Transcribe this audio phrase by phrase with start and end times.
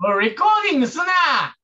[0.00, 1.04] おいレコーディングすな。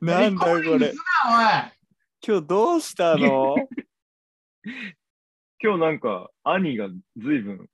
[0.00, 0.92] なんだよこれ。
[2.20, 3.54] 今日どうしたの？
[5.62, 7.68] 今日なんか、兄が随分、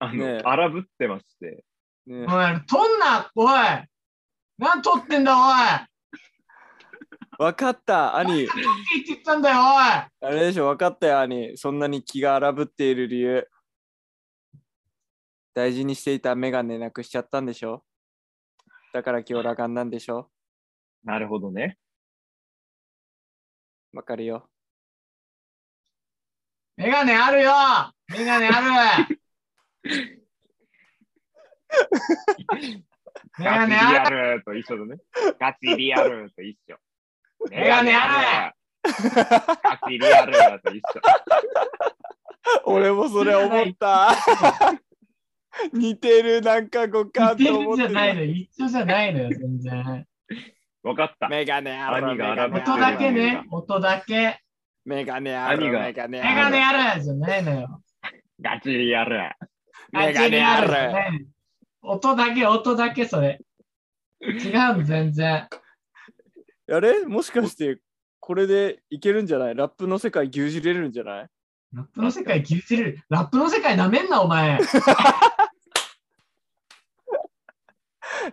[0.00, 0.42] あの、ねえ。
[0.44, 1.64] 荒ぶってまして、
[2.06, 3.52] ねおいおい撮んなおい。
[4.58, 5.54] 何撮ってんだおい。
[7.38, 8.48] わかった、兄。
[8.48, 8.74] 撮って言っ
[9.04, 9.64] て言ったんだよおい。
[9.84, 11.56] あれでしょ、わかったよ、兄。
[11.56, 13.48] そんなに気が荒ぶっている理由。
[15.56, 17.82] 大事にしていたメガネなくしちゃったんでしょ？
[18.92, 20.28] だから今日裸眼なんでしょ？
[21.02, 21.78] なるほどね。
[23.94, 24.50] わかるよ。
[26.76, 27.52] メガネあるよ
[28.08, 29.16] メガネある
[33.38, 35.00] メガガチリアネあるルと一緒だね。
[35.40, 36.76] ガチリアルと一緒。
[37.50, 38.54] メガネある
[39.64, 41.00] ガチリアルと一緒。
[42.66, 44.10] 俺もそれ思った。
[45.72, 50.06] 似てる、なんか五似感てると思ってんじゃないのよ一緒じゃないのよ、全然。
[50.82, 51.28] わかった。
[51.28, 52.06] メガネある。
[52.08, 54.40] 兄が荒ぶってる音だけね、音だけ。
[54.84, 55.64] メガネある。
[55.66, 55.80] 兄が？
[55.80, 56.78] メガネメガネある。
[56.78, 57.82] あるじゃないのよ。
[58.40, 59.18] ガチリアル。
[59.92, 60.60] メガネあ
[61.10, 61.26] る。
[61.82, 63.40] 音だけ、音だけ、それ。
[64.20, 65.48] 違うの、全然。
[66.70, 67.04] あれ？
[67.06, 67.78] もしかして、
[68.20, 69.54] これでいけるんじゃない？
[69.54, 71.26] ラップの世界牛耳れるんじゃない？
[71.72, 73.04] ラップの世界牛耳れる。
[73.08, 74.58] ラップの世界なめんな、お前。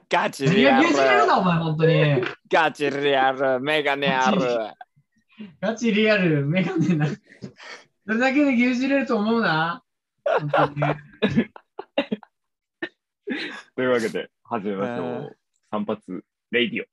[0.09, 0.93] ガチ何リアルが牛。
[0.93, 2.23] 耳れるな、お前、本当に。
[2.51, 3.59] ガチリアル。
[3.59, 4.41] メガネある。
[5.61, 7.07] ガチリアル、メガネな。
[7.07, 7.15] そ
[8.07, 9.83] れだけで牛耳れると思うな。
[13.75, 15.37] というわけで、始めましょう。
[15.71, 15.99] 散髪
[16.51, 16.85] レイディオ。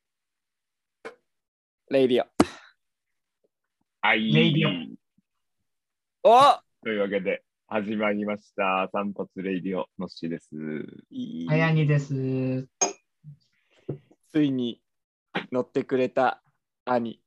[1.92, 2.26] レイディ
[4.02, 4.32] はい。
[4.32, 4.70] レイデオ。
[6.22, 7.42] おというわけで、
[7.72, 8.88] 始まりました。
[8.92, 10.48] 散髪レイディオのっしーです。
[11.08, 12.66] いいはやにです。
[14.32, 14.82] ついに
[15.52, 16.42] 乗ってくれた
[16.84, 17.22] 兄、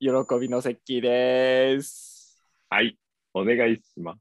[0.00, 0.08] 喜
[0.40, 2.42] びの石器です。
[2.68, 2.98] はい。
[3.32, 4.20] お願いします。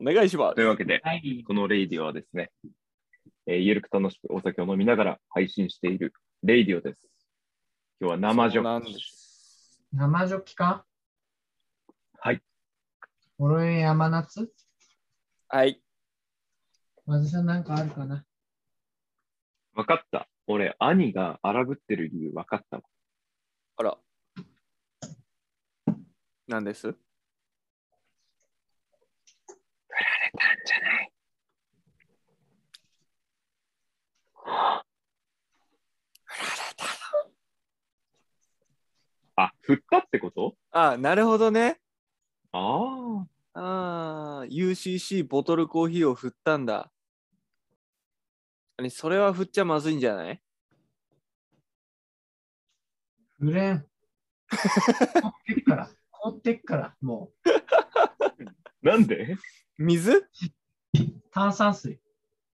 [0.00, 0.68] お願いしますという。
[0.70, 1.44] わけで、はい。
[1.46, 2.50] このレイディオはですね、
[3.46, 6.98] えーゆるく楽しくお酒を飲みながら配信しているレイディオです。
[8.00, 9.00] 今日は生ジョそうなんでッキ。
[9.00, 9.80] す。
[9.92, 10.84] 生ジョッキか？
[12.18, 12.42] はい。
[13.38, 14.52] おろえ山夏？
[15.54, 15.82] はい。
[17.04, 18.24] まずさんなんかあるかな？
[19.74, 20.26] わかった。
[20.46, 22.82] 俺、兄が荒ぶってる理由わかったわ。
[23.76, 23.98] あら。
[26.48, 26.86] なんです？
[26.86, 26.96] なん
[30.64, 31.12] じゃない
[39.36, 40.56] あ、振ったってこと？
[40.70, 41.78] あ、なるほどね。
[42.52, 43.31] ああ。
[43.54, 46.90] ああ、UCC ボトルコーヒーを振ったんだ。
[48.78, 50.40] あれそれは振っちゃまずいんじゃない？
[53.38, 53.86] フレン。
[55.20, 55.90] 凍ってっから。
[56.10, 57.32] 凍ってっから、も
[58.82, 59.36] なんで？
[59.78, 60.12] 水？
[60.12, 60.24] う。
[61.30, 62.00] 炭酸水。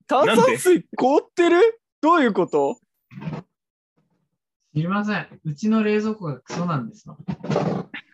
[0.07, 1.81] 炭酸水凍ってる？
[2.01, 2.79] どういうこと？
[4.73, 5.41] 知りません。
[5.43, 7.17] うちの冷蔵庫がクソなんですわ。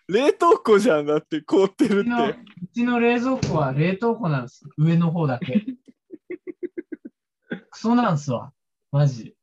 [0.08, 2.36] 冷凍庫じゃんだって凍ってるうちのうっ
[2.74, 4.66] ちの冷蔵庫は冷凍庫なんです。
[4.78, 5.66] 上の方だけ。
[7.72, 8.54] クソなんすわ。
[8.92, 9.36] マジ。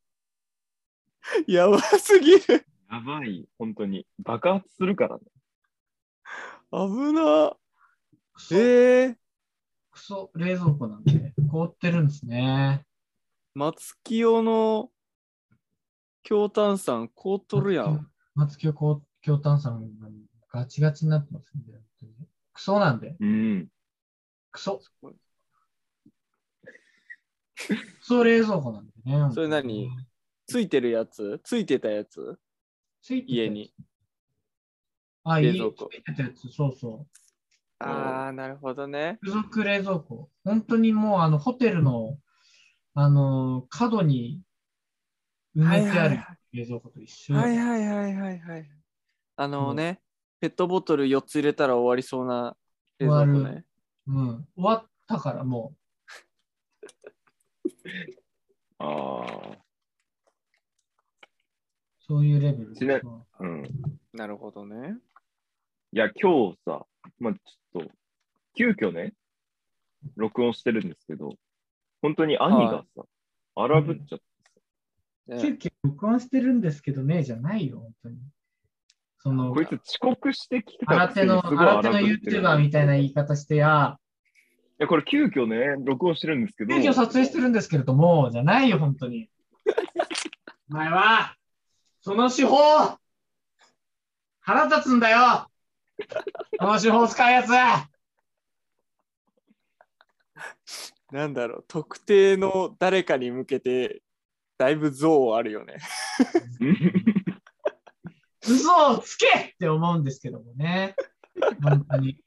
[1.46, 1.52] て。
[1.52, 2.66] やばすぎる。
[2.90, 3.48] やばい。
[3.58, 4.06] 本当に。
[4.18, 5.24] 爆発するからね。
[6.72, 7.56] 危な。
[8.32, 9.16] クソ、えー、
[9.90, 12.84] クソ冷蔵庫なんで凍ってるんですね。
[13.54, 14.90] 松清の
[16.22, 18.10] 強炭酸凍っとるやん。
[18.34, 20.08] 松清高強炭酸が
[20.50, 21.72] ガチガチになってますんで。
[21.72, 22.12] 本当に
[22.52, 23.16] クソなんで。
[23.18, 23.68] うん。
[24.50, 24.80] クソ。
[27.56, 29.30] クソ冷蔵庫なんでね。
[29.32, 29.90] それ何？
[30.46, 31.40] ついてるやつ？
[31.44, 32.38] ついてたやつ？
[33.02, 33.72] ついて家に。
[35.24, 37.20] あ、家冷蔵庫ついてたやつ、そうそう。
[37.78, 39.18] ああ、なるほどね。
[39.22, 40.30] 付属冷蔵庫。
[40.44, 42.18] 本当にもう、あの、ホテルの、
[42.94, 44.42] あの、角に
[45.56, 46.18] 埋めてある
[46.52, 47.34] 冷蔵庫と一緒。
[47.34, 48.70] はいはいはいはいはい。
[49.36, 50.00] あのね、
[50.40, 52.56] ペットボトル4つ入れたら終わりそうな
[52.98, 53.64] 冷蔵庫終わね。
[54.06, 54.48] うん。
[54.56, 55.74] 終わったから、も
[58.78, 59.50] ああ。
[59.52, 59.58] う、
[62.00, 62.74] そういうレベル。
[62.74, 63.00] ちな
[63.40, 63.68] うんうん。
[64.12, 64.98] なるほどね。
[65.92, 66.86] いや、今日さ、
[67.18, 67.90] まあ、ちょっと、
[68.54, 69.14] 急遽ね、
[70.16, 71.34] 録音してるんですけど、
[72.02, 73.04] 本当に兄がさ、
[73.54, 78.18] 荒ぶっちゃってね急遽録音してるんですけどね、じゃないよ、本当に。
[79.22, 83.98] その、こいつ遅刻してきた新手の、新手の YouTuber みたいな言い方してや、
[84.80, 86.74] や、これ急遽ね、録音してるんですけど。
[86.74, 89.28] 急遽撮影してるんですけれども、じゃないよ、本当に。
[90.70, 91.36] お前は、
[92.00, 92.56] その手法、
[94.40, 95.50] 腹立つんだよ。
[96.58, 97.50] この手法使うやつ。
[101.12, 104.00] なんだろう、特定の誰かに向けて、
[104.56, 105.76] だいぶ像あるよね。
[108.46, 110.94] 嘘をつけって思うんですけどもね。
[111.62, 112.22] 本当に。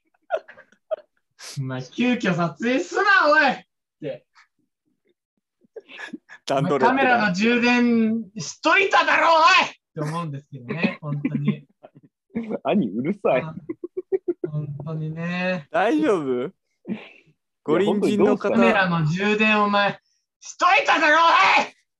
[1.60, 3.62] まあ、急遽撮影すな、おいっ
[4.00, 4.26] て。
[6.46, 11.66] カメラの充電しといただろう、おいって思うんですけどね、本当に。
[12.64, 13.42] 兄、うるさい。
[14.50, 15.68] 本当にね。
[15.70, 16.52] 大丈夫？
[17.62, 19.98] ご隣人の方カメラの充電お前、
[20.40, 21.20] しといただろう、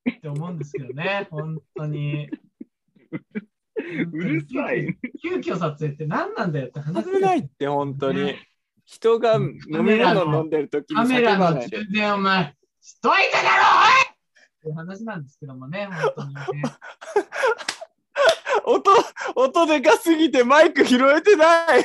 [0.06, 2.28] おいって思うんですけどね、本当に。
[4.12, 4.96] うるさい。
[5.22, 8.34] 急遽撮影って何なんだよって話危ないって本当に。
[8.86, 11.78] 人が飲み物飲んでる時にカメラ叫ばないで。
[11.78, 14.14] の充電お前、しといただろう、おいっ
[14.60, 16.42] ていう話なんですけどもね、本当にね。
[18.66, 18.90] 音、
[19.36, 21.84] 音でかすぎてマイク拾えてない。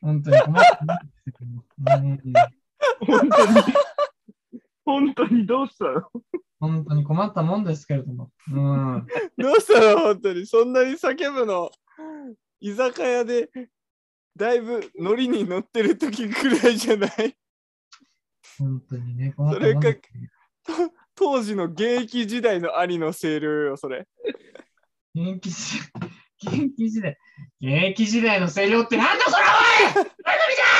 [0.00, 1.64] 本当に困ったんですけども。
[1.78, 2.20] うん
[3.06, 3.62] 本当に。
[4.84, 6.10] 本当にどうしたの？
[6.62, 8.30] 本当に困ったもんですけれども。
[8.52, 9.06] うん。
[9.36, 9.98] どうしたの？
[9.98, 10.46] 本当に。
[10.46, 11.72] そんなに叫ぶの？
[12.60, 13.50] 居酒屋で
[14.36, 17.36] だいぶノリに乗ってる時くらいじゃない？
[18.58, 20.08] 本当にね、困ったもんですけ
[20.72, 24.06] ど当時の現役時代の兄の声量よ、それ。
[25.16, 25.80] 現役時
[26.44, 27.18] 現役時代、
[27.60, 30.10] 現役時代の声量ってなんだそれおい何のみだ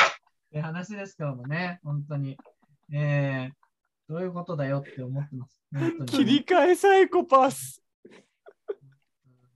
[0.09, 0.13] っ
[0.53, 2.39] て話ですけどもね、本当に。
[2.93, 3.53] えー、
[4.09, 5.63] どういうことだよって思ってます。
[6.07, 7.83] 切り替えサイコパス。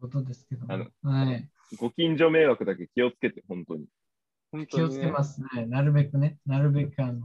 [0.01, 0.67] ことですけど。
[0.67, 1.49] はい。
[1.79, 3.87] ご近所迷惑だけ気をつけて、本当に。
[4.53, 5.67] 本気をつけますね。
[5.67, 7.21] なるべくね、なるべくあの、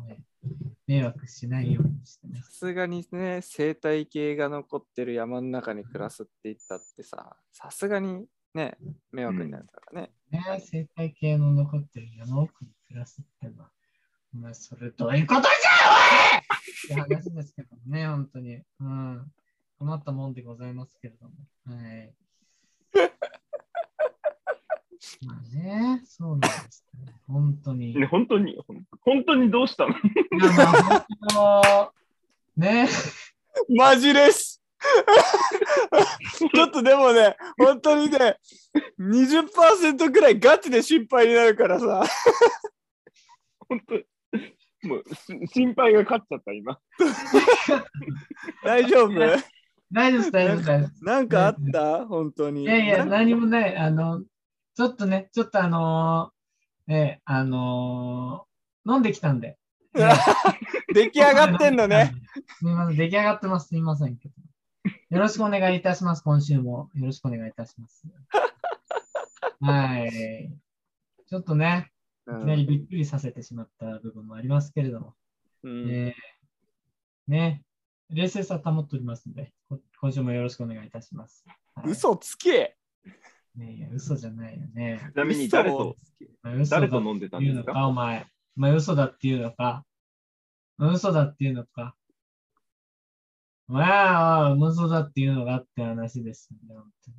[0.87, 2.43] 迷惑しないようにしてます。
[2.43, 8.77] さすがにね、生態系が残ってる山の中に暮らすって言ったってさ、さすがにね、
[9.11, 10.11] 迷惑になるからね。
[10.31, 13.71] ね、生態系の残ってる山奥に暮らすってのは、
[14.33, 15.51] お前それどういうことじゃ
[16.95, 18.61] おいって話ですけどね、 本当に。
[18.79, 19.29] うん。
[19.77, 21.33] 困ったもんでございますけれども。
[21.65, 22.13] はい。
[25.25, 27.13] まあね、そうなんです、ね。
[27.27, 27.93] 本当に。
[27.93, 28.57] ね、本当に、
[29.01, 29.91] 本当にどうしたの？
[29.91, 29.99] いや
[30.53, 31.93] まあ本当
[32.55, 32.87] ね、
[33.69, 34.61] マジです
[36.53, 38.37] ちょっとでもね、本当にね、
[38.99, 42.03] 20%くらいガチで心配になるからさ、
[43.67, 43.95] 本当
[44.83, 46.79] もうし心配が勝っちゃった、今。
[48.63, 49.13] 大丈夫？
[49.93, 51.03] 大丈夫です、大丈夫です大丈夫です。
[51.03, 52.05] なんかあった？
[52.07, 52.63] 本当に。
[52.63, 53.75] いやいや、何もない。
[53.75, 54.23] あの、
[54.75, 59.57] ちょっとね、ちょっとあのー、え、あのー、飲んできたんで。
[59.93, 60.13] ね
[60.93, 62.13] 出来上がってんのね。。
[62.57, 63.67] すみません、出来上がってます。
[63.67, 64.17] すみません。
[65.09, 66.23] よろしくお願いいたします。
[66.23, 68.03] 今週もよろしくお願いいたします。
[69.59, 70.49] はい。
[71.27, 71.90] ちょっとね、
[72.27, 75.15] いきなりびっくりさせてしまった部分もありますけれども、
[75.63, 77.63] うんえーね、
[78.09, 81.43] 冷静さ保っておりますので、こ今週もよろしくお願いいたします。
[81.75, 82.75] はい嘘つけ
[83.55, 85.01] ねいや、嘘じゃないよね。
[85.13, 85.95] ちなみに誰と、
[86.41, 87.63] まあ嘘だ誰と飲んでたんですか？
[87.63, 88.25] 言うのか、お前。
[88.57, 89.83] お前嘘だっていうのか。
[90.79, 91.95] お前嘘だっていうのか。
[93.67, 97.17] お前は嘘だっていうのかって話ですよね、本当に。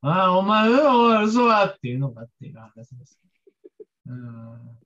[0.00, 0.68] ああ、お前、
[1.24, 3.20] 嘘だっていうのかっていう話です。
[4.08, 4.78] うん。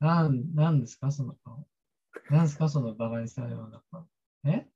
[0.00, 1.66] なん、なんですか、その顔。
[2.28, 4.06] なんですか、そのバカにしたような顔。
[4.44, 4.66] え？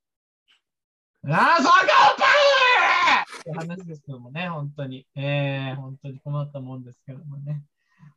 [1.26, 5.06] ああ、その顔パーって話ですけどもね、本当に。
[5.16, 7.64] ええ本当に困ったもんですけどもね。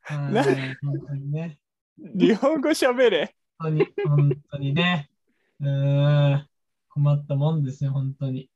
[0.03, 0.75] はいな本
[1.07, 1.57] 当にね。
[1.97, 3.35] 日本語喋れ。
[3.57, 5.09] 本当に、本当にね。
[5.59, 6.47] うーん、
[6.89, 8.49] 困ったもんですよ、本当に。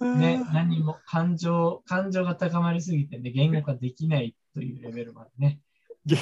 [0.00, 5.60] ね、何も感情、感情が高まりすぎてね、言語化できないというレベルまでね。
[6.04, 6.18] 言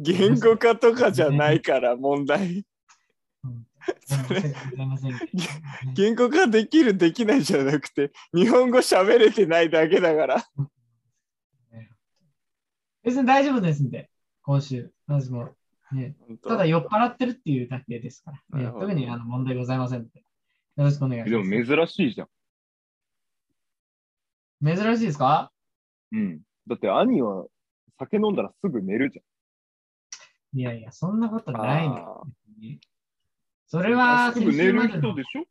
[0.00, 2.66] 言語化とかじゃないから問題。
[5.94, 10.44] 言語化できるできないじゃなくて、日本語喋れてないだけだから。
[13.02, 14.10] 別に大丈夫ですんで、
[14.42, 15.54] 今週、私も、
[15.92, 20.24] ね、ただ酔っ払ってるっていうだけですから、ね特にあの問題ございませんので、よ
[20.84, 21.66] ろしくお願いしでもます。
[21.66, 22.28] 珍しいじゃん。
[24.64, 25.52] 珍しいですか？
[26.12, 26.40] うん。
[26.66, 27.46] だって兄は
[27.98, 29.20] 酒飲んだらすぐ寝るじ
[30.54, 32.26] いやいや、そんなことないの
[33.66, 33.98] それゃん。
[33.98, 35.44] はすぐ寝る人でしょ？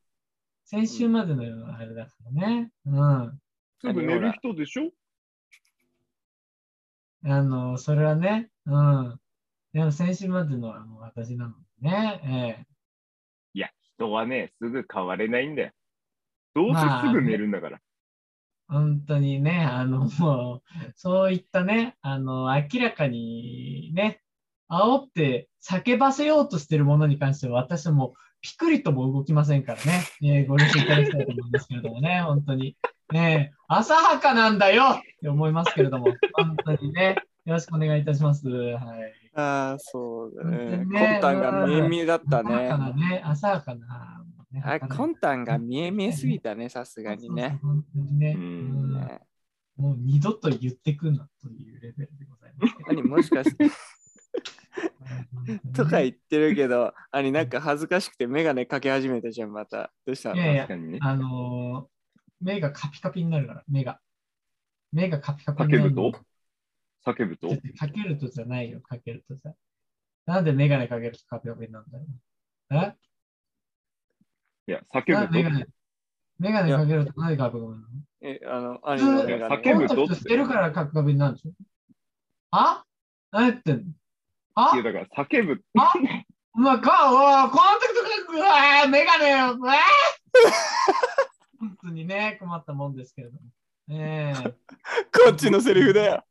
[0.66, 1.44] 先週までの
[1.76, 2.72] あれだからね。
[2.86, 3.40] うん。
[3.82, 4.92] すぐ寝る人でしょ？
[7.26, 9.20] あの、それはね、うん。
[9.74, 12.66] でも先週までのはもう私なのでね。
[12.66, 12.66] え
[13.54, 15.72] いや、人はね、すぐ変われないんだよ。
[16.56, 17.78] どうせすぐ寝るんだから。
[17.78, 17.82] え
[18.68, 24.22] 本当にね、あの、もう、そういったね、あの、明らかにね、
[24.70, 32.76] 煽って叫ばせようとしてるものに関しては、私はもう、ピクリとも動きませんからね、えーご了承いただきたいと思いますけれどもね、 本当に。
[33.12, 37.16] ねえ浅はかなんだよって思いますけれども、本当にね、
[37.46, 38.48] よろしくお願いいたします。
[38.48, 38.80] はい。
[39.36, 40.86] ああ、そうだね。
[40.86, 42.94] ね魂胆が見え見えだった浅はかね。
[43.02, 44.13] なね、浅はかな。
[44.54, 47.60] ねあ魂胆が見え見えすぎたね、さすがにね。
[49.76, 52.90] もう二度と言ってくんなというレベルでございますけど。
[52.92, 53.70] 兄もしかして
[55.74, 59.92] とかい言ってるけど、兄なんか恥ずかしくてメガネかけ始めたじゃん、また。
[60.06, 60.36] どうしたの？
[60.36, 61.00] いやいや確かにね。
[61.02, 61.94] あのー
[62.42, 64.00] 目がカピカピになるから、目が。
[64.92, 66.20] 目がカピカピに叫なるぶと？
[67.06, 67.48] 叫ぶと？
[67.48, 69.54] ちょっとかけるとじゃないよ、かけるとじゃ。
[70.26, 72.06] なんでメガネかけるとカピカピになるんだよ。
[74.68, 75.66] いや、え叫ぶとメガネ
[76.40, 77.88] メガネかけるとなんでカピカピになるの？
[78.22, 79.56] え、あの、兄のメガネ。
[79.56, 81.52] 叫ぶとしてるからカピカピになるでしょ？
[82.52, 82.84] あ？
[83.32, 83.84] 何言ってんの？
[84.56, 84.72] あ？
[84.74, 85.62] いや、だから叫ぶ。
[86.56, 87.96] お前か、おいコンタク
[88.28, 89.78] トか、うわーメガネよ、うわー
[91.60, 93.40] 本当にね、困ったもんですけれども。
[93.90, 96.24] ええこっちのセリフだよ。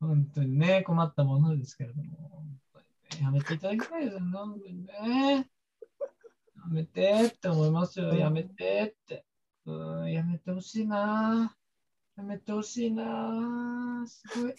[0.00, 2.04] 本当にね、困ったものですけれども。
[3.20, 4.92] やめていただきたいですよね、本当にね。
[5.36, 5.44] や
[6.68, 9.24] めてって思いますよ、やめてって。
[9.66, 11.56] うん、やめてほしいな。
[12.16, 14.04] やめてほしいな。
[14.06, 14.54] すごい、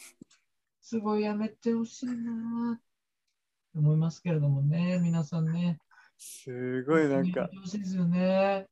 [0.82, 2.74] すごいやめてほしいな。
[2.74, 2.82] っ
[3.74, 5.80] て思いますけれどもね、皆さんね。
[6.18, 8.68] すごいなんかしいですよね。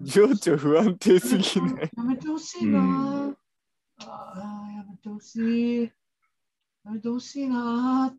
[0.00, 1.90] 情緒不安定すぎない？
[1.96, 3.36] やめてほしいな。
[3.98, 5.90] ああ、やめてほしい。
[6.84, 8.14] やめてほしいな。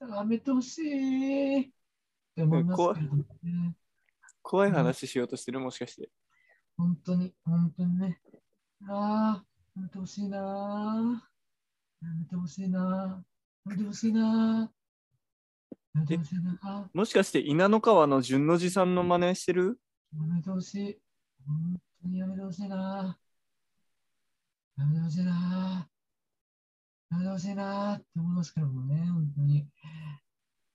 [0.00, 1.72] やめてほしい。
[2.36, 3.74] って思いますけれどもね。
[4.42, 6.10] 怖い話しようとしてるもしかして。
[6.76, 8.20] 本当に、本当にね。
[8.88, 11.26] ああ、やめてほしいな。
[12.02, 13.24] やめてほしいな。
[13.64, 14.70] やめてほしいな。
[15.94, 16.90] やめてほしいな。
[16.92, 19.80] もしかして稲の川の純の字さんの真似してる？
[20.12, 20.98] やめてほしい。
[21.46, 23.18] 本当にやめてほしいな。
[24.76, 25.88] やめてほしいな。
[27.10, 29.66] やめてほしいなって思いますけどもね、本当に。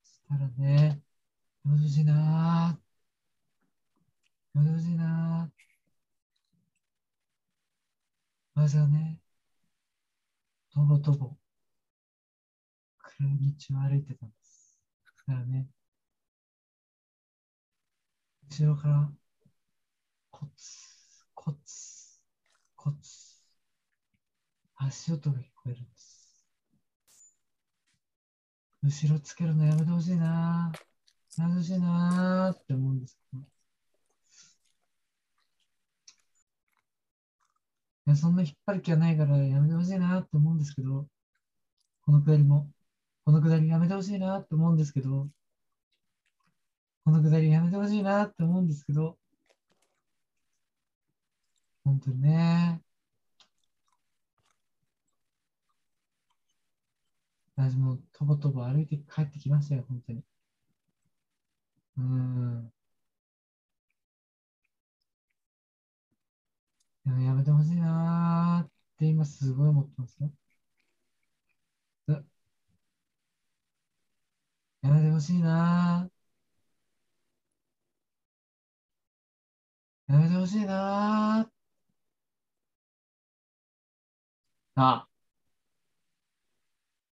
[0.04, 1.02] そしたらね、
[1.66, 2.80] やめてほしいな。
[4.56, 5.52] やめてほしいな。
[8.56, 9.20] 私はね、
[10.74, 11.36] とぼとぼ、
[12.98, 14.80] 暗い道を歩いてたんです。
[15.06, 15.68] そしたらね、
[18.50, 19.12] 後ろから、
[20.32, 22.20] コツ、コツ、
[22.76, 23.42] コツ、
[24.76, 26.46] 足音が聞こえるんです。
[28.84, 30.91] 後ろつけるのやめてほしいなや
[31.38, 33.44] めてほしいなって思うんですけど。
[38.08, 41.08] いや、そんな引っ張る気はないからやめてほしいなって思うんですけど、
[42.06, 42.70] このくだりも、
[43.26, 45.30] このくだりやめてほしいなって思うんですけど、
[47.06, 49.18] このくだりやめてほしいなって思うんですけど、
[51.84, 52.82] 本当にね。
[57.56, 60.24] 私もとぼとぼ歩いて帰ってきましたよ、本当に。
[61.98, 62.72] うん。
[67.06, 70.32] でもやめてほしいなーって今すごい思ってますよ。
[74.84, 80.14] やめてほしいなー。
[80.14, 81.52] やめてほしいなー。
[84.76, 85.08] あ。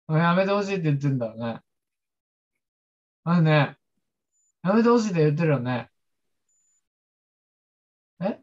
[0.09, 1.63] やめてほしいって言ってんだよね。
[3.25, 3.79] あれね。
[4.69, 5.91] やめてほしいって言ってるよね。
[8.21, 8.39] え？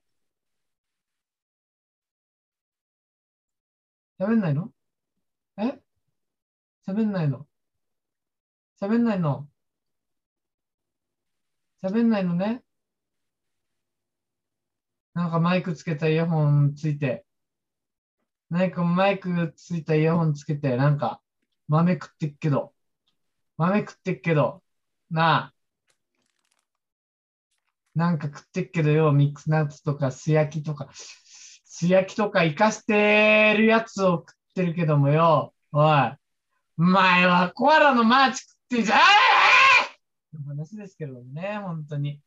[4.20, 4.72] 喋んないの？
[5.58, 5.80] え？
[6.88, 7.48] 喋んないの？
[8.82, 9.48] 喋んないの？
[11.84, 12.64] 喋んないのね？
[15.14, 17.26] なんかマイクつけたイヤホンついて、
[18.50, 21.22] なんかマイクついたイヤホンつけて、なんか
[21.68, 22.74] 豆食ってっけど、
[23.58, 24.64] 豆食ってっけど、
[25.12, 25.55] なあ、
[27.96, 36.14] なんか食ってっけどよ、ミックスナッツとか素焼きとか、素焼きとか活かしてるやつを食ってるけどもよ、おい、
[36.78, 39.00] お前はコアラのマーチ食ってんじゃん
[40.48, 42.22] 話ですけどもね、本当に。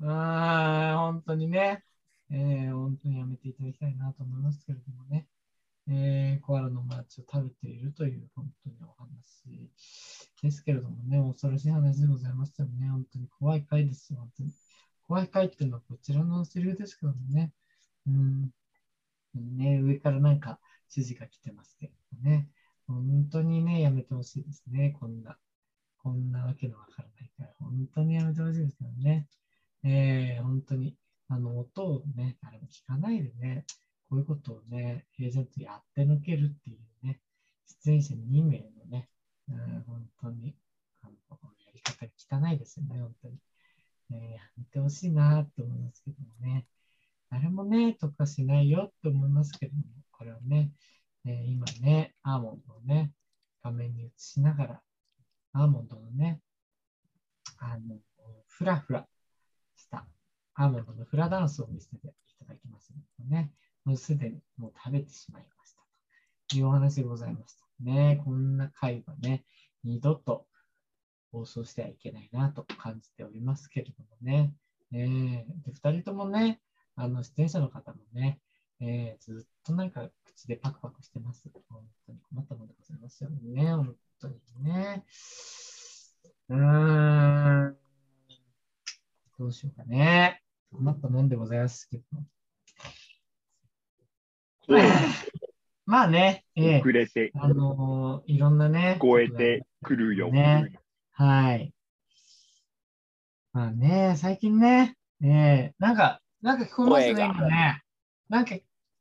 [0.00, 1.84] うーん、本当にね。
[2.30, 5.26] えー、本当にやめていただきたいなと思いますけれどもね。
[5.88, 9.70] えーコアラのマーチを食べているという本当にお話
[10.42, 12.88] ですけれどもね、恐ろしい話でございましたよね。
[12.88, 14.52] 本当に怖い回ですよ、本当に。
[15.12, 17.52] 怖い回っていうのはこちらのセリフですけどもね。
[18.06, 18.50] うん。
[19.58, 20.58] ね、上からなんか
[20.90, 22.48] 指示が来てますけどね。
[22.86, 25.36] 本当にね、やめてほしいですね、こんな。
[25.98, 29.28] こんなわけのわからないから、本当にやめてほしいですけどね。
[29.84, 30.96] えー、本当に、
[31.28, 33.66] あの、音をね、誰も聞かないでね、
[34.08, 37.20] こういうことをね、平然とやってのけるっていうね、
[37.84, 39.10] 出演者2名のね、
[39.46, 40.56] うん、本当に、
[41.02, 41.12] あの
[41.66, 43.36] やり方が汚いですよね、本当に。
[44.14, 46.66] えーやめてほしいなって思いますけどもね。
[47.30, 50.70] 誰もね、とかしないよって思いますけども、これをね、
[51.24, 53.12] えー今ね、アーモンドをね、
[53.62, 54.82] 画面に映しながら、
[55.52, 56.40] アーモンドのね、
[57.58, 57.98] あの、
[58.48, 59.06] ふらふら
[59.76, 60.06] した、
[60.54, 63.52] アーモンドのフラダンスを見せていただきますのでね、
[63.84, 65.82] もうすでにもう食べてしまいました
[66.48, 67.64] というお話でございました。
[67.80, 69.44] ね、こんな回はね、
[69.84, 70.46] 二度と
[71.32, 74.52] 放送してはいけないなと感じておりますけれどもね。
[74.92, 76.60] えーで、二人ともね、
[76.94, 78.38] あの、出演者の方もね、
[78.80, 81.48] えーずっとなんか口でパクパクしてます。
[81.70, 83.74] 本当に困ったものでございますよね。
[83.74, 85.04] 本当にね。
[86.50, 87.76] うーん。
[89.38, 90.42] どうしようかね。
[90.70, 92.04] 困ったもんでございますけど。
[95.86, 98.96] まあね、えー遅れてあのーいろんなね。
[98.98, 100.30] 聞こえてくるよ。
[100.30, 100.72] ね
[101.22, 101.72] はい。
[103.52, 107.82] まあね、最近ね、ねなんか、なんか聞こえましたね、今ね。
[108.28, 108.56] なんか、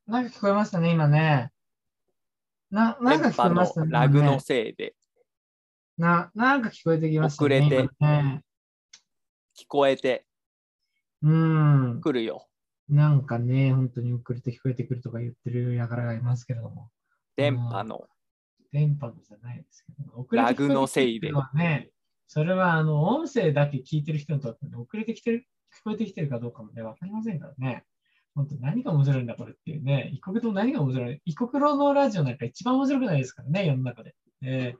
[0.05, 1.49] なんか聞こえましたね、今ね。
[2.69, 3.91] な、なんか聞こえましたね。
[3.91, 4.93] ラグのせいで
[5.97, 7.59] な、なんか聞こえてきましたね。
[7.59, 8.41] 遅れて今ね。
[9.59, 10.27] 聞こえて
[11.23, 12.01] うん。
[12.01, 12.47] くるよ。
[12.87, 16.91] なんかね、本当に遅れて聞こえてくるとか言ってる輩がいますけれども。
[17.35, 18.05] 電波の
[18.71, 21.89] 電波のじゃないですけど、遅れてラグのせいで聞こえてきてるのはね、
[22.33, 25.45] それはあの音声だけ聞いてる人にとって、遅れてきてる、
[25.77, 27.83] 聞こえてきてるかどうかもね、わかりませんからね。
[28.33, 30.11] 本当何が面白いんだこれっていうね。
[30.13, 34.15] 一国と何が面白い一国ロのラジオなんか一番面白くないですからね、世の中で。
[34.43, 34.79] えー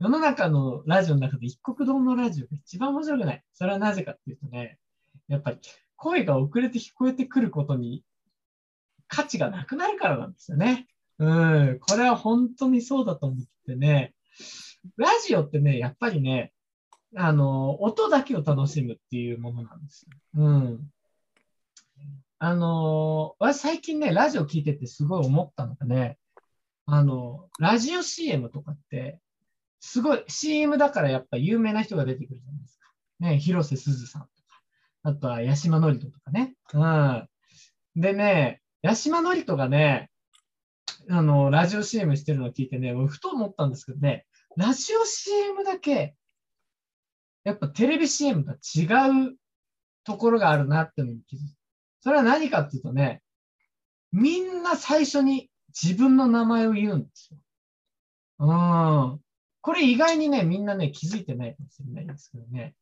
[0.00, 3.44] 世の中のラジオの中で一国堂のラジオが一番面白くない。
[3.52, 4.78] それはなぜかっていうとね、
[5.28, 5.58] やっぱり
[5.94, 8.02] 声が遅れて聞こえてくることに
[9.08, 10.88] 価値がなくなるからなんですよね。
[11.18, 11.26] う
[11.74, 14.14] ん、これは本当にそうだと思ってね、
[14.96, 16.54] ラジオってね、やっぱりね、
[17.16, 20.44] あの、音だけを楽しむっていうものなんですよ。
[20.44, 20.90] うん。
[22.38, 26.18] あの、私最近ね、ラジオ聞いててすごい思ったのがね、
[26.86, 29.20] あの、ラジオ CM とかって、
[29.80, 32.92] すごい CM だからやっぱ有名な人が出てくるじゃないですか。
[33.20, 34.62] ね、広瀬すずさんとか、
[35.02, 36.54] あとは八島のりととかね。
[36.72, 37.28] うん。
[37.96, 40.10] でね、八島のりとがね、
[41.08, 46.14] あの、ラジオ CM してるのを聞いてね、ふと思ったんですけどね、ラジオ CM だけ、
[47.44, 49.36] やっぱテレビ CM とは違う
[50.04, 51.54] ところがあるなってのに気づいた。
[52.02, 53.22] それは何かっていうとね、
[54.12, 57.38] みんな最初に自分の名前を言うんですよ。
[58.40, 59.20] うん。
[59.60, 62.74] これ意外にね、みんなね、気づいてないかもしれないですけどね。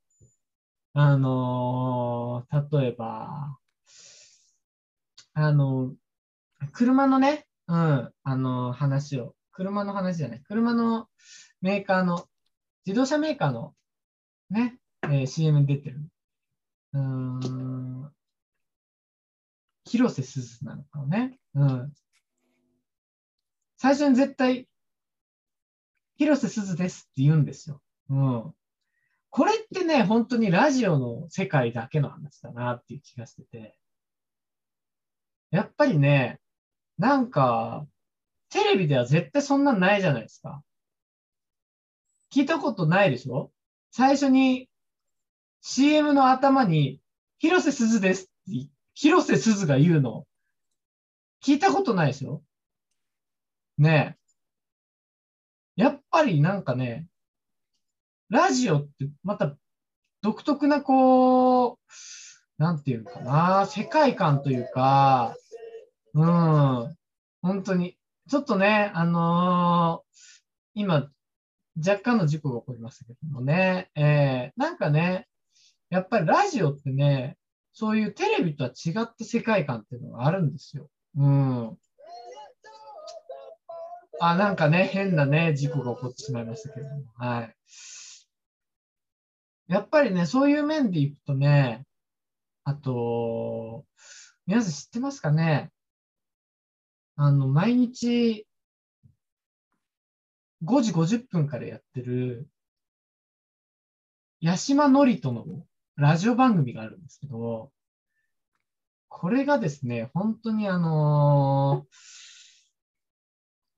[0.95, 3.59] あのー例えば、
[5.35, 5.95] あの、
[6.73, 11.09] 車のね、うん、あの、話を、車の話じゃない、車の
[11.61, 12.27] メーカーの、
[12.87, 13.75] 自動車メーカーの、
[14.51, 16.01] ね、えー CM に出てる、
[16.95, 18.13] うん、
[19.85, 21.93] 広瀬すずなのかね、うん。
[23.77, 24.69] 最初に絶対、
[26.17, 27.81] 広瀬すずですって言うんですよ。
[28.11, 28.55] うん。
[29.31, 33.79] これってね、本当にラジオの世界だけの話だなっていう気がしてて。
[35.51, 36.41] やっぱりね、
[36.99, 37.87] なんか、
[38.51, 40.63] テレビでは絶対そんなんないじゃないですか。
[42.33, 43.53] 聞いたことないでしょ？
[43.91, 44.69] 最初に
[45.61, 47.01] CM の頭に、
[47.39, 50.27] 広瀬すずですって、広瀬すずが言うの。
[51.45, 52.43] 聞いたことないでしょ
[53.77, 54.17] ね
[55.77, 55.83] え。
[55.83, 57.07] やっぱりなんかね、
[58.29, 59.57] ラジオってまた
[60.23, 61.77] 独特なこう、
[62.59, 65.37] なんていうかな、世界観というか、
[66.15, 66.97] うん、
[67.43, 67.97] 本当に、
[68.29, 70.09] ちょっとね、あのー
[70.75, 71.11] 今、
[71.79, 75.27] 若干の事故が起こりましたけどもね、えーなんかね、
[75.91, 77.37] やっぱりラジオってね、
[77.73, 80.89] そういうテレビとは違った世界観っていうのがあるんですよ。
[81.17, 81.79] うん。
[84.21, 87.55] あ、なんかね、変なね、事故が起こってしまいましたけども、はい。
[89.69, 91.85] やっぱりね、そういう面でいくとね、
[92.65, 93.85] あと、
[94.47, 95.71] 皆さん知ってますかね？
[97.15, 98.48] あの、毎日
[100.65, 102.49] 5時50分からやってる、
[104.43, 105.45] 八島のりとの
[105.97, 107.73] ラジオ番組があるんですけど、
[109.09, 112.19] これがですね、本当にあのー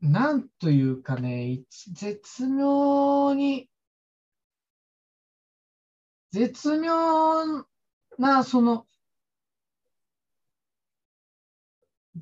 [0.00, 1.60] なんというかね、
[1.92, 3.68] 絶妙に、
[6.32, 7.64] 絶妙
[8.18, 8.86] な、その、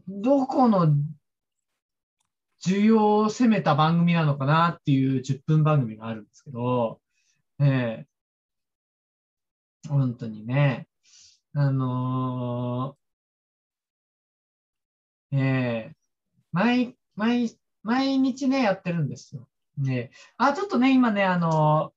[0.08, 0.88] どこの
[2.64, 7.00] 需要を攻めた番組なのかなっていう10分番組があるんですけど、
[7.60, 8.06] ええ
[9.88, 10.88] 本当にね、
[11.54, 15.96] あのーええ
[16.52, 19.48] 毎、毎、毎日ね、やってるんですよ。
[19.76, 21.92] ねあ、ちょっとね、今ね、あの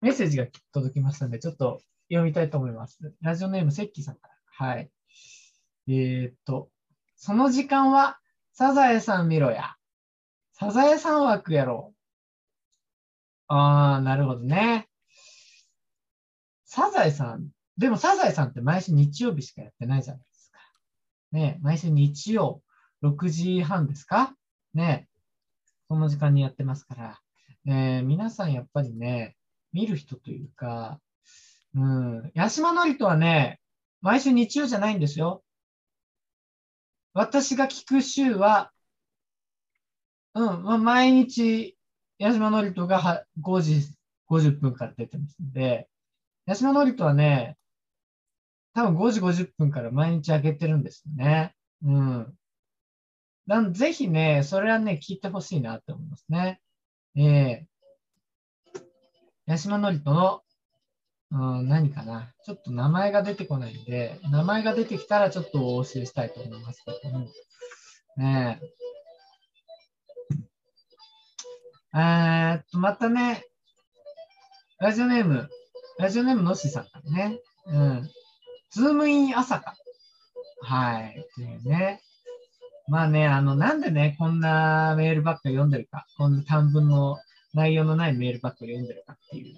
[0.00, 2.98] メッセージが届きましたので、ちょっと読みたいと思います。
[3.20, 4.34] ラジオネーム、セッキーさんから。
[4.66, 4.90] はい。
[5.88, 6.70] えーっと、
[7.16, 8.18] その時間は、
[8.54, 9.76] サザエさん見ろや。
[10.52, 11.94] サザエさん枠やろ
[13.48, 13.54] う。
[13.54, 14.88] あ、なるほどね。
[16.64, 20.58] サザエさん、でもサザエさんって毎週日曜日しかやってないじゃないですか。
[21.32, 22.62] ね毎週日曜、
[23.02, 24.34] 6時半ですか？
[24.74, 25.08] ね
[25.88, 27.20] この時間にやってますから。
[27.66, 29.36] え皆さんやっぱりね、
[29.72, 31.00] 見る人というか、
[31.74, 33.60] うん、八島のりとはね、
[34.02, 35.42] 毎週日曜じゃないんですよ。
[37.14, 38.72] 私が聞く週は、
[40.34, 41.76] うん、まあ、毎日、
[42.18, 43.86] 八島のりとが5時
[44.30, 45.88] 50分から出てますんで、
[46.46, 47.56] 八島のりとはね、
[48.74, 51.54] 多分5時50分から毎日上げてるんですよね。
[51.84, 52.38] うん。
[53.46, 56.60] なんぜひね、それはね、聞いてほしいなって思いますね。
[57.16, 57.66] ええ
[59.46, 60.41] 八島のりとの、
[61.32, 62.30] うん、何かな。
[62.44, 67.26] ちょっと名前が出てこないんで、名前が出てきたらちょっとお教えしたいと思いますけども。
[68.18, 68.66] ねえ。
[71.94, 73.44] えーっと、またね、
[74.78, 75.48] ラジオネーム、
[75.98, 77.38] ラジオネームのしさんからね。
[77.66, 78.10] うん。
[78.70, 79.74] ズームイン朝か。
[80.60, 81.18] はい。
[81.18, 82.02] っていうね。
[82.88, 87.16] まあね、あの、なんでね、こんなメールばっか読んでるか、こんな短文の
[87.54, 89.56] 内容のないメールばっか読んでるかっていう。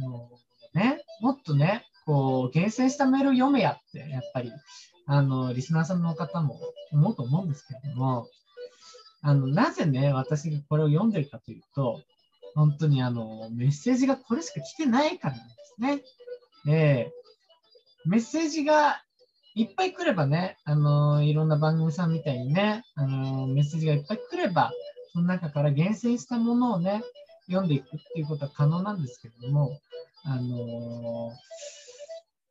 [0.00, 0.41] もう
[0.74, 4.52] ね、もっとね、こう、厳選したメールを読めやって、やっぱり、
[5.06, 6.58] あの、リスナーさんの方も
[6.92, 8.28] 思うと思うんですけれども、
[9.22, 12.00] あの、なぜね、私がこれを読んでるかというと、
[12.54, 16.02] 本当にあの、メッセージがこれしか来てないからなんですね。
[16.68, 17.12] ええ
[18.04, 19.02] メッセージが
[19.54, 24.72] いっぱい来ればね、あの、いろんな番組さんみたいにね、あの、メッセージがいっぱい来れば、
[25.12, 27.02] その中から厳選したものをね、
[27.46, 29.78] 読んでいくっていうことは可能なんですけれども、
[30.24, 31.32] あの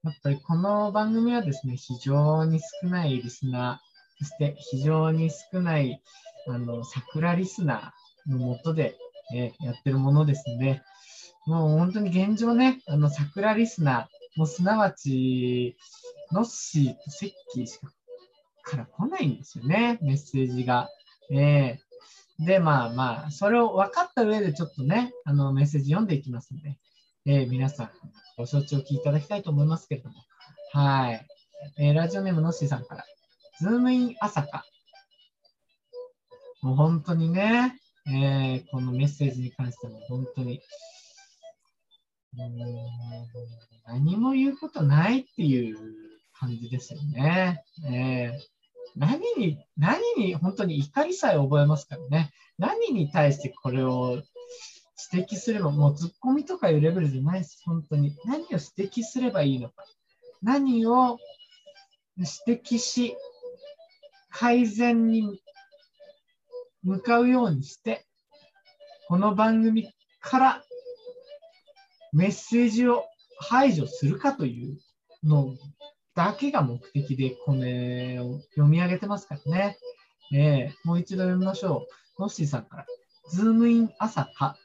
[0.04, 6.02] やっぱりこの番組はですね、非常に少ないリスナー、そして非常に少ない、
[6.48, 8.98] あの、桜リスナーのもとで、
[9.34, 10.82] えやってるものですので、
[11.46, 15.78] もう本当に現状ね、あの、桜リスナー、もうすなわち、
[16.32, 17.92] ノッシーとセッキーしか
[18.64, 20.90] から来ないんですよね、メッセージが。
[21.32, 21.92] えー
[22.44, 26.80] で、まあまあ、それを分かった上でちょっとね、あの、メッセージ読んでいきますので、
[27.28, 27.90] えー皆さん、
[28.36, 30.16] ご承知おきいただきたいと思いますけれども。
[30.74, 31.28] はい。
[31.78, 33.06] えーラジオネームのしーさんから、
[33.60, 34.66] ズームイン朝か。
[36.64, 40.62] もう本当にね、えーこのメッセージに関しても本当に、
[43.86, 45.78] 何も言うことないっていう
[46.34, 47.64] 感じですよね。
[47.86, 48.52] えー
[48.96, 52.32] 何に、何に本当に怒りさえ覚えますからね。
[52.58, 54.24] 何に対してこれを
[55.12, 57.62] 指摘すれば、もうツッコミとかいうレベルじゃないです。
[57.66, 58.16] 本当に。
[58.26, 59.86] 何を指摘すればいいのか。
[60.42, 61.18] 何を
[62.18, 63.16] 指摘し、
[64.30, 65.42] 改善に
[66.84, 68.06] 向かうようにして、
[69.08, 70.64] この番組から
[72.14, 73.06] メッセージを
[73.40, 74.78] 排除するかという
[75.24, 75.56] の
[76.16, 79.78] だけが目的でこれを読み上げてますからね。
[80.34, 81.88] えーもう一度読みましょ
[82.18, 82.22] う。
[82.22, 82.86] ノッシーさんから。
[83.32, 84.58] ズームイン朝か。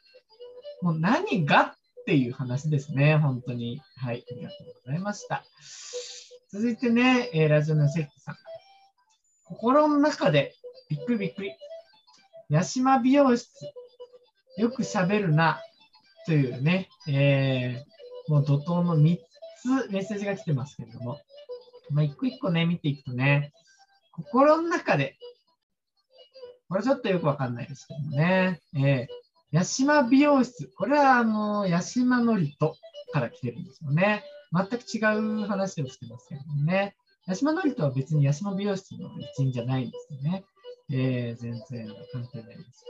[0.83, 1.75] もう何がっ
[2.07, 3.17] ていう話ですね。
[3.17, 3.81] 本当に。
[3.97, 4.25] はい。
[4.31, 5.45] ありがとうございました。
[6.53, 8.37] 続いてね、えーラジオのセッキさん。
[9.45, 10.55] 心の中で
[10.89, 11.53] びっくりびっくり。
[12.51, 13.49] 八島美容室。
[14.59, 15.61] よく喋るな。
[16.27, 17.97] というね、えー
[18.29, 19.19] もう怒涛の3
[19.62, 21.21] つメッセージが来てますけれども。
[21.91, 23.53] まあ、一個一個ね、見ていくとね、
[24.12, 25.17] 心の中で、
[26.69, 29.26] これちょっとよくわかんないですけどもね、えー、
[29.57, 32.77] 八島美容室、これはあの、八島のりと
[33.12, 34.23] から来てるんですよね。
[34.53, 34.99] 全く違
[35.45, 36.95] う話をしてますけどね。
[37.27, 40.45] 八島のりとは別に八島美容室の一員じゃないんですよね。
[40.92, 42.85] えー、全然関係ないです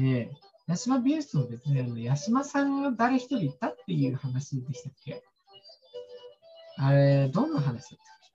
[0.00, 0.30] ええ
[0.66, 5.22] 八島美容室も別にあの、八島さんが誰一人いたっていう話でしたっけ？
[6.78, 7.80] あれ、どんな話だっ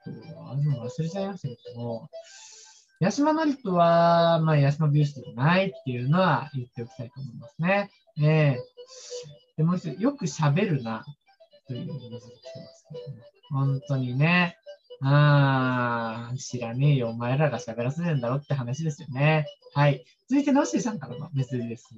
[0.05, 2.09] たっけちょっと忘れちゃいましたけども、
[3.01, 7.91] 八島のりとは、まあ、八島美容室じゃないっていうのは言っておきたいと思いますね。
[8.21, 8.59] ええ
[9.57, 11.05] でもう一つ、よく喋るな、
[11.67, 12.95] というメッセージが来てますけ
[13.51, 14.57] ども、本当にね、
[15.01, 19.45] あー、知らねえよ、お前らが喋らせてんだろって話ですよね。
[19.73, 20.05] はい。
[20.29, 21.89] 続いて、ノッシーさんからのメッセージです。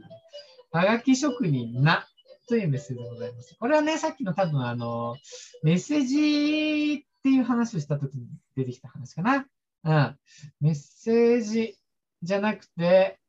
[0.71, 2.07] はがき職人な、
[2.47, 3.55] というメッセージでございます。
[3.59, 5.15] これはね、さっきの多分あの、
[5.63, 9.45] メッセージっていう話をしたときに出てきた話かな。
[9.83, 10.17] うん。
[10.59, 11.77] メッセージ
[12.21, 13.19] じゃなくて、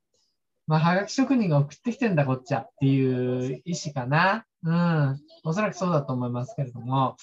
[0.67, 4.45] まあ、はがき職人が送ってきてんだ、こっちはっていう意思かな。
[4.63, 5.19] うん。
[5.43, 7.17] おそらくそうだと思いますけれども。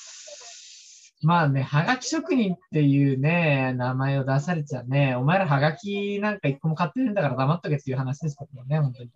[1.23, 9.11] まあね、はがき職人っていうね、名前を出されちゃね、お前らはがきなんか一個も買ってるんだから黙っとけっていう話ですけどね、本当に。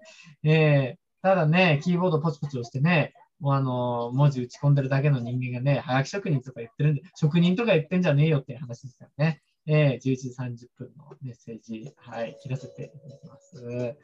[0.44, 9.40] えーただね、キーボードポチポチ押してね、もうあの、文字打ち込んでるだけの人間がね、はがき職人とか言ってるんで、職人とか言ってんじゃねえよっていう話ですからね。
[9.66, 13.96] えー、11時30分のメッセージ、はい、切らせていただきます。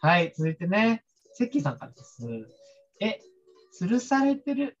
[0.00, 2.26] はい、続いてね、セッキーさんからです。
[3.00, 3.20] え、
[3.80, 4.78] 吊るされてる、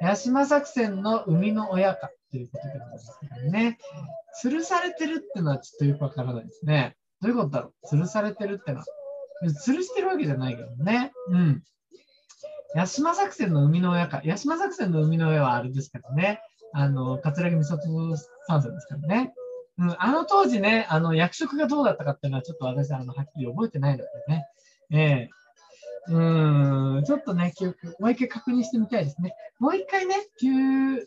[0.00, 2.10] 八島作戦の生みの親か？
[2.30, 3.78] ということでございますけどね。
[4.42, 6.96] 吊るされてるっていうのはちょっとよくわからないですね。
[7.20, 7.94] どういうことだろう？
[7.94, 8.84] 吊るされてるってのは。
[9.44, 11.12] 吊るしてるわけじゃないけどね。
[11.28, 11.62] うん。
[12.74, 14.22] 八島作戦の生みの親か？
[14.24, 16.40] 八島作戦の生みの親はあれですからね。
[16.72, 17.82] あの、桂木美里
[18.48, 19.34] 三世ですからね。
[19.78, 24.46] うん、あの当時ね、あの、役職がどうだったかっていうのはちょっと私、あの、はっきり覚えてないのでね。
[24.90, 25.30] ええ
[26.08, 29.34] うん、ちょっとね、記憶、もう一回確認してみたいですね。
[29.60, 31.06] もう一回ね、9、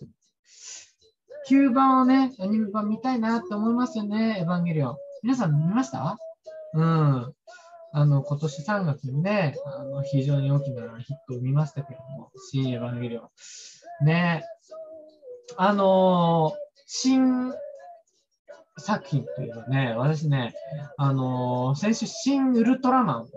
[1.49, 4.97] 9番をね、アニメ版見たいなって思いますよね、エヴァンゲリオン。
[5.21, 6.17] 皆さん見ました？
[6.73, 7.33] うん。
[7.91, 13.31] あの、今年3月にね、あの、非常に大きなヒットを見ましたけども、新エヴァンゲリオ
[14.01, 14.05] ン。
[14.05, 14.43] ね。
[15.57, 17.51] あのー新
[18.77, 20.53] 作品というのね、私ね、
[20.97, 23.27] あのー先週、新ウルトラマンを、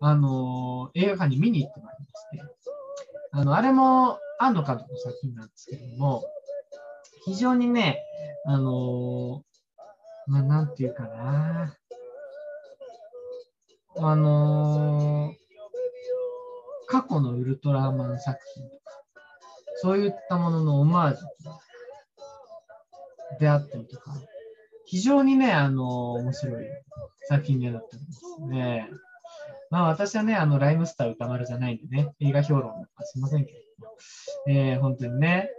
[0.00, 2.06] あのー映画館に見に行ってまいり
[2.38, 2.54] まして、
[3.32, 6.24] あの、あれも、庵野監督の作品なんですけれども、
[7.24, 8.02] 非常にね、
[8.46, 9.48] あのー
[10.28, 11.74] まあ、なんていうかな、
[14.00, 15.34] あの
[16.86, 18.82] 過去のウルトラマン作品とか、
[19.76, 21.26] そういったもののオマージュ
[23.40, 24.14] であったりとか、
[24.88, 26.64] 非常にね、あの面白い
[27.28, 28.88] 作品になってますね。
[29.70, 33.58] まあ私はね、あの、ライムスター歌丸じゃないんでね、映画評論なんかしませんけど、
[34.48, 35.50] えー本当にね、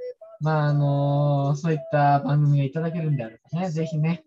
[0.42, 4.24] まああのそういった番組がいただけるんであればね、ぜひね、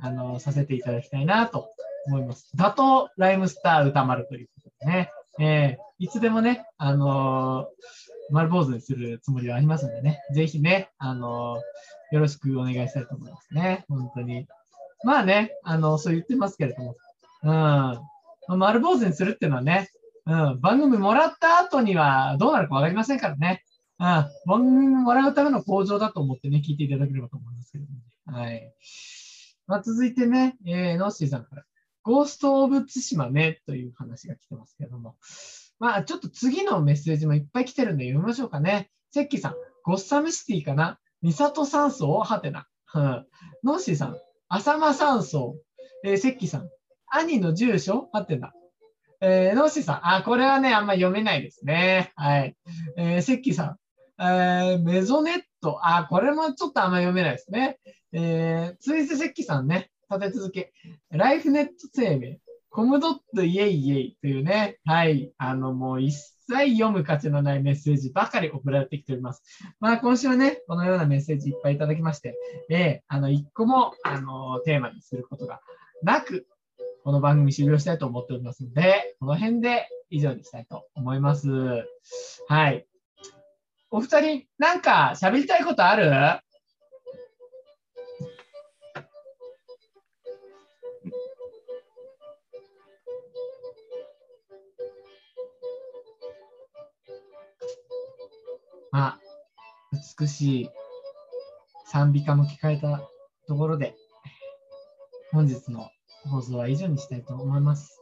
[0.00, 1.68] あのさせていただきたいなと
[2.06, 2.50] 思います。
[2.56, 11.62] 打倒ライムスター歌丸ということでね、えーいつでもね、あのー丸坊主にするつもりはありますんでね、ぜひね、あの
[12.10, 13.84] よろしくお願いしたいと思いますね。
[13.88, 14.46] 本当に。
[15.04, 16.94] まあね、あのそう言ってますけれども、
[18.48, 18.58] うん。
[18.58, 19.90] 丸坊主にするっていうのはね、
[20.26, 23.62] うん、番組もらった後にはどうなるかわかりませんからね。
[23.98, 24.06] うん、
[24.46, 28.44] 番組もらうための向上だと思ってね、聞いていただければと思いますけれども、ね。
[28.44, 28.74] はい。
[29.66, 31.64] まあ、続いてね、えー、ノッシーさんから、
[32.02, 35.16] ゴースト・オブ・ツシマね、という話が来てますけども。
[35.78, 38.90] まあ、ちょっと次のメッセージもいっぱい来てるんで読みましょうかね。
[39.10, 40.98] セッキーさん、ゴッサムシティかな？
[41.22, 42.66] ミサト山荘はてな。
[43.64, 44.16] ノッシーさん、
[44.48, 45.56] 浅間山荘。
[46.04, 46.68] えー、セッキーさん、
[47.08, 48.52] 兄の住所はてな。
[49.20, 52.12] えー、ノッシーさん、あ、これはね、あんま読めないですね。
[52.16, 52.56] はい。
[52.96, 53.76] えー、セッキーさ
[54.18, 55.78] ん、えー、メゾネット。
[55.82, 57.78] あ、これもちょっとあんま読めないですね。
[58.12, 60.72] えー、続いてセッキーさんね、立て続け。
[61.10, 62.38] ライフネット生命。
[62.76, 66.12] コムドットイエイイエイというね、はい、あの、もう一
[66.46, 69.42] 切読む価値のないメッセージばかり送られてきております。
[69.80, 72.36] まあ、今週はね、このようなメッセージいっぱいいただきまして、
[72.68, 75.62] えー、あの、一個も、あの、テーマにすることが
[76.02, 76.46] なく、
[77.02, 81.48] この番組終了したいと思っておりますので、この辺で以上にしたいと思います。
[82.46, 82.86] はい。
[83.90, 86.12] お二人、なんか喋りたいことある？
[98.96, 99.18] まあ、
[100.18, 100.70] 美しい
[101.84, 103.06] 賛美歌も聞かれた
[103.46, 103.94] ところで、
[105.32, 105.90] 本日の
[106.30, 108.00] 放送は以上にしたいと思います。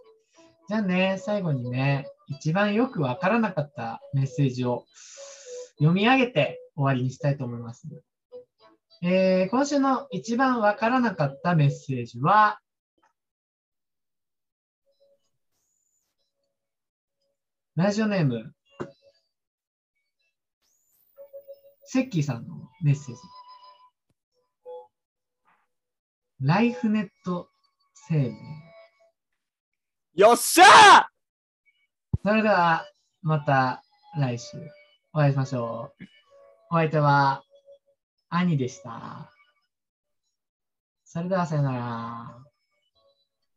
[0.68, 4.84] じゃあね、最後にね、一番よくわからなかったメッセージを
[5.78, 7.88] 読み上げて終わりにしたいと思います。
[9.02, 12.60] えー今週の一番わからなかったメッセージは、
[17.74, 18.53] ラジオネーム、
[21.94, 23.20] セッキーさんのメッセージ。
[26.40, 27.46] ライフネット
[28.08, 28.34] 生命。
[30.16, 30.64] よっしゃ
[32.24, 32.84] それでは、
[33.22, 33.84] また
[34.18, 34.56] 来週
[35.12, 36.04] お会いしましょう。
[36.72, 37.44] お相手は、
[38.28, 39.30] 兄でした。
[41.04, 42.43] それではさよなら。